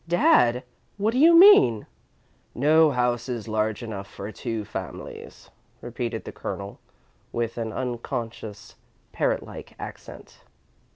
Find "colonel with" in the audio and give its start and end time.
6.31-7.55